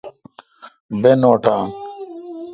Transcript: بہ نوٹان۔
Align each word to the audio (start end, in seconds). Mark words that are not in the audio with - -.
بہ 1.01 1.11
نوٹان۔ 1.21 1.63